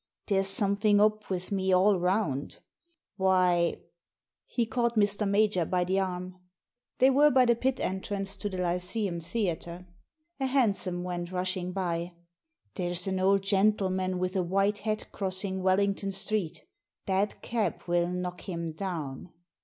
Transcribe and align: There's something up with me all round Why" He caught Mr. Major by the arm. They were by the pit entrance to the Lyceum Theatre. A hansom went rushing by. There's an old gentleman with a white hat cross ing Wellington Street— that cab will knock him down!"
There's 0.25 0.47
something 0.47 0.99
up 0.99 1.29
with 1.29 1.51
me 1.51 1.71
all 1.71 1.99
round 1.99 2.57
Why" 3.17 3.77
He 4.47 4.65
caught 4.65 4.95
Mr. 4.95 5.29
Major 5.29 5.63
by 5.63 5.83
the 5.83 5.99
arm. 5.99 6.39
They 6.97 7.11
were 7.11 7.29
by 7.29 7.45
the 7.45 7.53
pit 7.55 7.79
entrance 7.79 8.35
to 8.37 8.49
the 8.49 8.57
Lyceum 8.57 9.19
Theatre. 9.19 9.85
A 10.39 10.47
hansom 10.47 11.03
went 11.03 11.31
rushing 11.31 11.71
by. 11.71 12.13
There's 12.73 13.05
an 13.05 13.19
old 13.19 13.43
gentleman 13.43 14.17
with 14.17 14.35
a 14.35 14.41
white 14.41 14.79
hat 14.79 15.11
cross 15.11 15.45
ing 15.45 15.61
Wellington 15.61 16.11
Street— 16.11 16.65
that 17.05 17.43
cab 17.43 17.83
will 17.85 18.07
knock 18.07 18.49
him 18.49 18.71
down!" 18.71 19.29